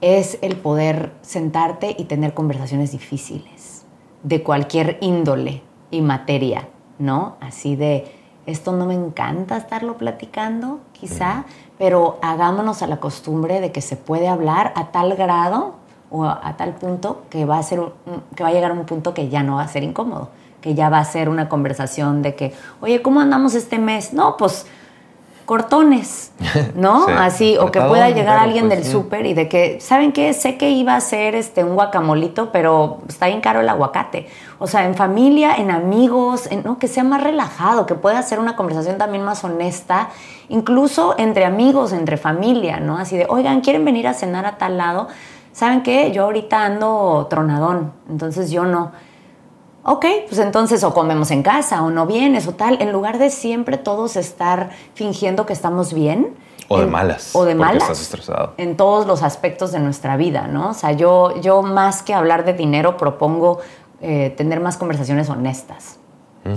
[0.00, 3.84] es el poder sentarte y tener conversaciones difíciles
[4.22, 6.68] de cualquier índole y materia,
[7.00, 7.36] ¿no?
[7.40, 8.12] Así de
[8.46, 11.46] esto no me encanta estarlo platicando, quizá,
[11.78, 15.74] pero hagámonos a la costumbre de que se puede hablar a tal grado
[16.10, 17.80] o a, tal punto que va a ser
[18.36, 20.28] que va a llegar a un punto que ya no va a ser incómodo,
[20.60, 24.12] que ya va a ser una conversación de que, oye, ¿cómo andamos este mes?
[24.12, 24.66] No, pues
[25.48, 26.30] cortones,
[26.74, 27.06] ¿no?
[27.08, 30.34] Así, o que pueda llegar alguien pues del súper y de que, ¿saben qué?
[30.34, 34.28] Sé que iba a ser este, un guacamolito, pero está bien caro el aguacate.
[34.58, 36.78] O sea, en familia, en amigos, ¿no?
[36.78, 40.10] que sea más relajado, que pueda ser una conversación también más honesta,
[40.50, 42.98] incluso entre amigos, entre familia, ¿no?
[42.98, 45.08] Así de, oigan, ¿quieren venir a cenar a tal lado?
[45.54, 46.12] ¿Saben qué?
[46.12, 48.92] Yo ahorita ando tronadón, entonces yo no
[49.88, 53.30] ok, pues entonces o comemos en casa o no vienes o tal, en lugar de
[53.30, 56.36] siempre todos estar fingiendo que estamos bien.
[56.68, 57.34] O de malas.
[57.34, 57.82] O de malas.
[57.82, 58.52] estás estresado.
[58.58, 60.70] En todos los aspectos de nuestra vida, ¿no?
[60.70, 63.60] O sea, yo, yo más que hablar de dinero propongo
[64.02, 65.98] eh, tener más conversaciones honestas,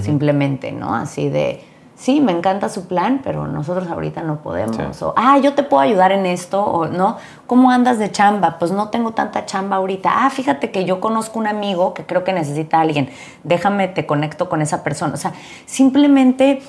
[0.02, 0.94] simplemente, ¿no?
[0.94, 1.64] Así de,
[2.02, 5.02] sí, me encanta su plan, pero nosotros ahorita no podemos.
[5.04, 8.58] O, ah, yo te puedo ayudar en esto, o no, ¿cómo andas de chamba?
[8.58, 10.12] Pues no tengo tanta chamba ahorita.
[10.12, 13.12] Ah, fíjate que yo conozco un amigo que creo que necesita a alguien.
[13.44, 15.14] Déjame, te conecto con esa persona.
[15.14, 15.34] O sea,
[15.68, 16.64] simplemente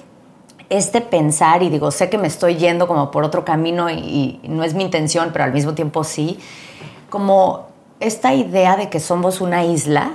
[0.69, 4.65] este pensar, y digo, sé que me estoy yendo como por otro camino y no
[4.65, 6.39] es mi intención, pero al mismo tiempo sí,
[7.09, 7.69] como
[8.01, 10.13] esta idea de que somos una isla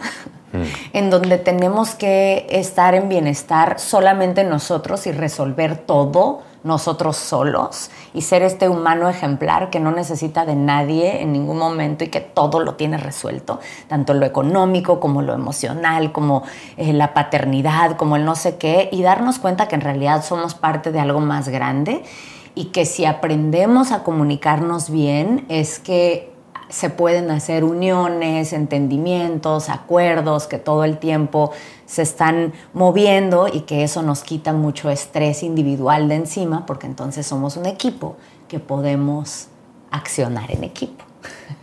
[0.94, 8.22] en donde tenemos que estar en bienestar solamente nosotros y resolver todo nosotros solos y
[8.22, 12.60] ser este humano ejemplar que no necesita de nadie en ningún momento y que todo
[12.60, 16.44] lo tiene resuelto, tanto lo económico como lo emocional, como
[16.76, 20.56] eh, la paternidad, como el no sé qué, y darnos cuenta que en realidad somos
[20.56, 22.04] parte de algo más grande
[22.54, 26.37] y que si aprendemos a comunicarnos bien es que
[26.70, 31.52] se pueden hacer uniones, entendimientos, acuerdos que todo el tiempo
[31.86, 37.26] se están moviendo y que eso nos quita mucho estrés individual de encima porque entonces
[37.26, 39.48] somos un equipo que podemos
[39.92, 41.06] accionar en equipo.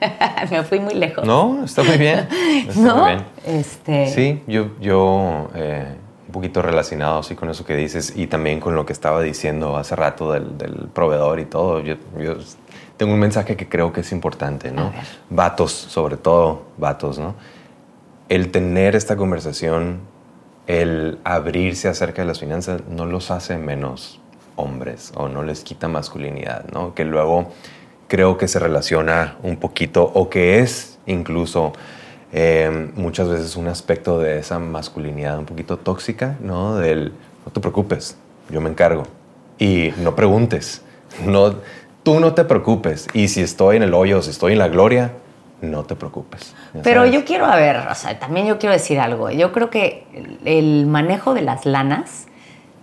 [0.50, 1.24] Me fui muy lejos.
[1.24, 2.26] No, está muy bien.
[2.68, 2.96] Está ¿No?
[2.96, 3.24] Muy bien.
[3.46, 4.08] Este...
[4.08, 5.96] Sí, yo, yo eh,
[6.34, 9.96] poquito relacionado así con eso que dices y también con lo que estaba diciendo hace
[9.96, 11.80] rato del, del proveedor y todo.
[11.80, 12.34] Yo, yo
[12.96, 14.92] tengo un mensaje que creo que es importante, ¿no?
[15.30, 17.34] Vatos, sobre todo vatos, ¿no?
[18.28, 20.00] El tener esta conversación,
[20.66, 24.20] el abrirse acerca de las finanzas, no los hace menos
[24.56, 26.94] hombres o no les quita masculinidad, ¿no?
[26.94, 27.52] Que luego
[28.08, 31.72] creo que se relaciona un poquito o que es incluso
[32.36, 36.74] eh, muchas veces un aspecto de esa masculinidad un poquito tóxica, ¿no?
[36.74, 37.12] Del
[37.46, 38.16] no te preocupes,
[38.50, 39.04] yo me encargo
[39.56, 40.82] y no preguntes,
[41.24, 41.54] no
[42.02, 43.06] tú no te preocupes.
[43.14, 45.12] Y si estoy en el hoyo, si estoy en la gloria,
[45.60, 46.54] no te preocupes.
[46.82, 49.30] Pero yo quiero, a ver, o sea, también yo quiero decir algo.
[49.30, 50.04] Yo creo que
[50.44, 52.26] el manejo de las lanas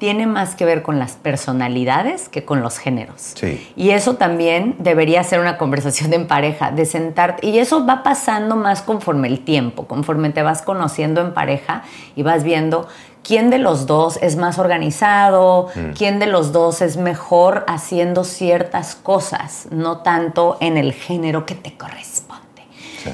[0.02, 3.34] tiene más que ver con las personalidades que con los géneros.
[3.36, 3.72] Sí.
[3.76, 7.46] Y eso también debería ser una conversación en pareja, de sentarte.
[7.46, 11.84] Y eso va pasando más conforme el tiempo, conforme te vas conociendo en pareja
[12.16, 12.88] y vas viendo
[13.24, 15.92] quién de los dos es más organizado, mm.
[15.96, 21.54] quién de los dos es mejor haciendo ciertas cosas, no tanto en el género que
[21.54, 22.64] te corresponde,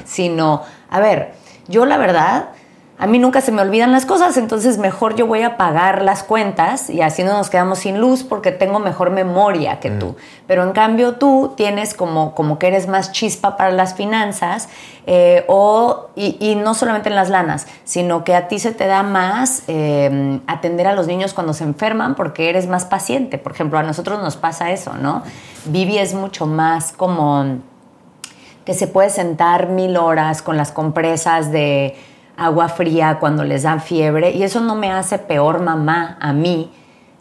[0.06, 1.34] sino, a ver,
[1.66, 2.48] yo la verdad
[3.00, 6.24] a mí nunca se me olvidan las cosas, entonces mejor yo voy a pagar las
[6.24, 10.06] cuentas y así no nos quedamos sin luz porque tengo mejor memoria que tú.
[10.06, 10.16] Mm.
[10.48, 14.68] Pero en cambio tú tienes como, como que eres más chispa para las finanzas
[15.06, 19.04] eh, o, y, no solamente en las lanas, sino que a ti se te da
[19.04, 23.38] más eh, atender a los niños cuando se enferman porque eres más paciente.
[23.38, 25.22] Por ejemplo, a nosotros nos pasa eso, ¿no?
[25.66, 27.58] Vivi es mucho más como
[28.64, 31.96] que se puede sentar mil horas con las compresas de
[32.38, 36.70] agua fría cuando les da fiebre y eso no me hace peor mamá a mí,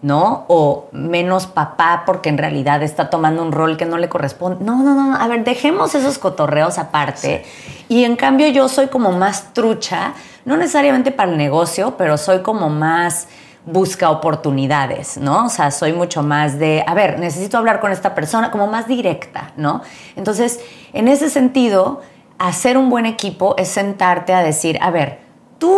[0.04, 0.46] ¿no?
[0.48, 4.64] O menos papá porque en realidad está tomando un rol que no le corresponde.
[4.64, 7.44] No, no, no, a ver, dejemos esos cotorreos aparte.
[7.90, 10.14] Y en cambio yo soy como más trucha,
[10.46, 13.28] no necesariamente para el negocio, pero soy como más
[13.66, 15.48] busca oportunidades, ¿no?
[15.48, 18.88] O sea, soy mucho más de, a ver, necesito hablar con esta persona, como más
[18.88, 19.82] directa, ¿no?
[20.16, 20.62] Entonces,
[20.94, 22.02] en ese sentido,
[22.40, 25.20] hacer un buen equipo es sentarte a decir, a ver,
[25.58, 25.78] tú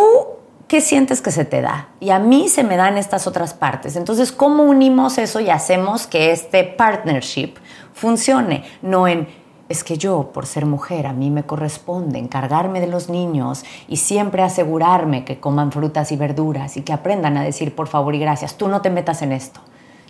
[0.70, 1.90] ¿qué sientes que se te da?
[2.00, 3.96] Y a mí se me dan estas otras partes.
[3.96, 7.56] Entonces, ¿cómo unimos eso y hacemos que este partnership
[7.92, 8.64] funcione?
[8.84, 9.28] No en,
[9.68, 13.98] es que yo, por ser mujer, a mí me corresponde encargarme de los niños y
[13.98, 18.20] siempre asegurarme que coman frutas y verduras y que aprendan a decir por favor y
[18.20, 18.56] gracias.
[18.56, 19.62] Tú no te metas en esto.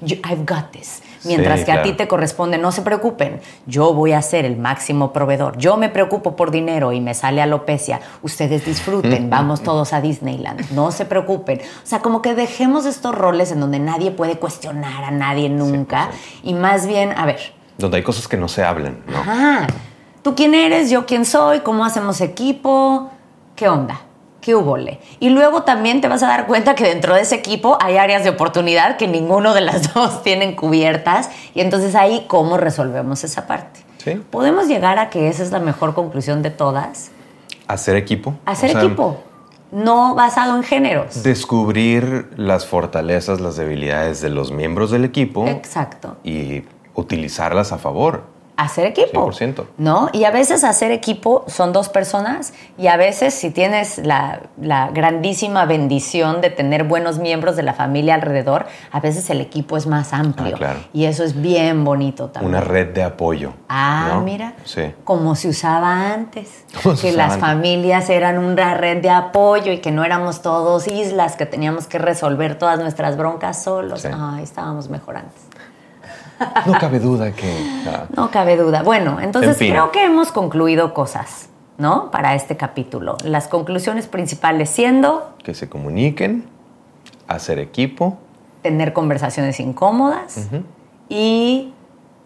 [0.01, 1.01] I've got this.
[1.25, 5.11] Mientras que a ti te corresponde, no se preocupen, yo voy a ser el máximo
[5.11, 5.57] proveedor.
[5.57, 7.99] Yo me preocupo por dinero y me sale alopecia.
[8.21, 10.71] Ustedes disfruten, vamos todos a Disneyland.
[10.71, 11.59] No se preocupen.
[11.59, 16.09] O sea, como que dejemos estos roles en donde nadie puede cuestionar a nadie nunca.
[16.43, 17.53] y más bien, a ver.
[17.77, 19.19] Donde hay cosas que no se hablan, ¿no?
[19.19, 19.67] Ajá.
[20.21, 20.89] ¿Tú quién eres?
[20.89, 21.61] ¿Yo quién soy?
[21.61, 23.09] ¿Cómo hacemos equipo?
[23.55, 24.01] ¿Qué onda?
[24.41, 24.77] ¿Qué hubo?
[25.19, 28.23] Y luego también te vas a dar cuenta que dentro de ese equipo hay áreas
[28.23, 31.29] de oportunidad que ninguno de las dos tienen cubiertas.
[31.53, 33.81] Y entonces ahí, ¿cómo resolvemos esa parte?
[33.97, 34.21] ¿Sí?
[34.29, 37.11] ¿Podemos llegar a que esa es la mejor conclusión de todas?
[37.67, 38.35] Hacer equipo.
[38.45, 39.17] Hacer equipo.
[39.71, 41.21] No basado en géneros.
[41.21, 45.45] Descubrir las fortalezas, las debilidades de los miembros del equipo.
[45.47, 46.17] Exacto.
[46.23, 46.63] Y
[46.95, 48.23] utilizarlas a favor
[48.63, 49.31] hacer equipo.
[49.31, 49.65] 100%.
[49.77, 50.09] ¿No?
[50.13, 54.41] Y a veces hacer equipo son dos personas y a veces si tienes la,
[54.93, 59.87] grandísima bendición de tener buenos miembros de la familia alrededor, a veces el equipo es
[59.87, 60.55] más amplio.
[60.55, 60.79] Ah, claro.
[60.93, 62.55] Y eso es bien bonito también.
[62.55, 63.53] Una red de apoyo.
[63.69, 64.53] Ah, mira.
[64.65, 64.93] Sí.
[65.03, 66.65] Como se usaba antes.
[67.01, 71.45] que las familias eran una red de apoyo y que no éramos todos islas, que
[71.45, 74.05] teníamos que resolver todas nuestras broncas solos.
[74.05, 75.48] Ay, estábamos mejor antes.
[76.65, 77.83] No cabe duda que...
[77.87, 78.05] Ah.
[78.15, 78.83] No cabe duda.
[78.83, 82.11] Bueno, entonces creo que hemos concluido cosas, ¿no?
[82.11, 83.17] Para este capítulo.
[83.23, 85.33] Las conclusiones principales siendo...
[85.43, 86.45] Que se comuniquen,
[87.27, 88.17] hacer equipo.
[88.61, 90.49] Tener conversaciones incómodas
[91.07, 91.73] y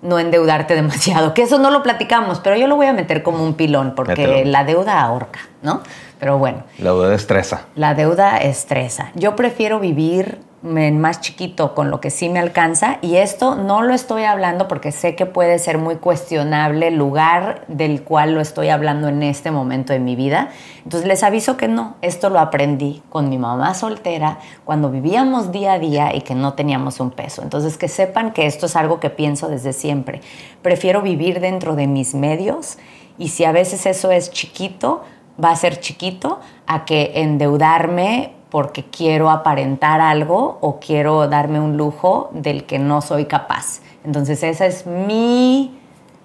[0.02, 1.34] no endeudarte demasiado.
[1.34, 4.46] Que eso no lo platicamos, pero yo lo voy a meter como un pilón porque
[4.46, 5.82] la deuda ahorca, ¿no?
[6.20, 6.64] Pero bueno.
[6.78, 7.66] La deuda estresa.
[7.76, 9.12] La deuda estresa.
[9.16, 13.94] Yo prefiero vivir más chiquito con lo que sí me alcanza y esto no lo
[13.94, 18.70] estoy hablando porque sé que puede ser muy cuestionable el lugar del cual lo estoy
[18.70, 20.50] hablando en este momento de mi vida.
[20.86, 25.74] Entonces les aviso que no, esto lo aprendí con mi mamá soltera cuando vivíamos día
[25.74, 27.42] a día y que no teníamos un peso.
[27.42, 30.22] Entonces que sepan que esto es algo que pienso desde siempre.
[30.62, 32.78] Prefiero vivir dentro de mis medios
[33.18, 35.04] y si a veces eso es chiquito,
[35.44, 41.76] va a ser chiquito a que endeudarme porque quiero aparentar algo o quiero darme un
[41.76, 43.82] lujo del que no soy capaz.
[44.06, 45.76] Entonces esa es mi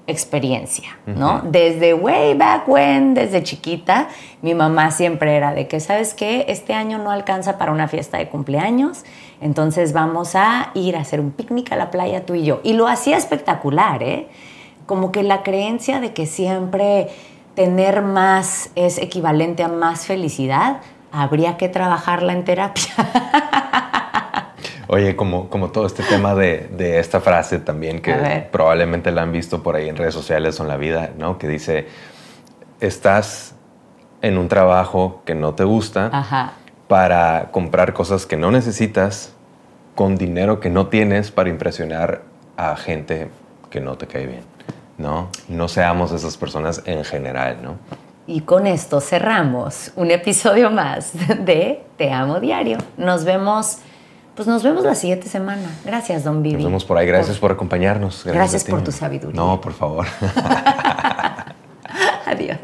[0.07, 1.41] experiencia, ¿no?
[1.43, 4.09] Desde way back when, desde chiquita,
[4.43, 6.45] mi mamá siempre era de que, ¿sabes qué?
[6.49, 9.05] Este año no alcanza para una fiesta de cumpleaños,
[9.41, 12.61] entonces vamos a ir a hacer un picnic a la playa tú y yo.
[12.63, 14.29] Y lo hacía espectacular, ¿eh?
[14.85, 17.09] Como que la creencia de que siempre
[17.55, 20.83] tener más es equivalente a más felicidad,
[21.13, 22.93] habría que trabajarla en terapia.
[24.89, 29.63] Oye, como, como todo este tema de, esta frase también, que probablemente la han visto
[29.63, 31.37] por ahí en redes sociales o en la vida, ¿no?
[31.37, 31.87] Que dice,
[32.81, 33.55] estás
[34.23, 36.55] en un trabajo que no te gusta
[36.89, 39.35] para comprar cosas que no necesitas
[39.95, 42.23] con dinero que no tienes para impresionar
[42.57, 43.29] a gente
[43.69, 44.43] que no te cae bien,
[44.97, 45.29] ¿no?
[45.49, 47.77] No seamos esas personas en general, ¿no?
[48.29, 51.13] Y con esto cerramos un episodio más
[51.47, 52.77] de Te Amo Diario.
[52.99, 53.79] Nos vemos,
[54.35, 55.67] pues nos vemos la siguiente semana.
[55.83, 56.57] Gracias, don Vivi.
[56.57, 57.07] Nos vemos por ahí.
[57.07, 58.25] Gracias por, acompañarnos.
[58.27, 59.41] Gracias por tu sabiduría.
[59.41, 60.07] No, por favor.
[62.27, 62.59] Adiós.